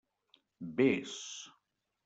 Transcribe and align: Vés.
Vés. 0.79 1.13